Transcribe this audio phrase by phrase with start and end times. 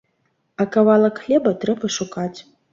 [0.63, 2.37] А кавалак хлеба трэба шукаць.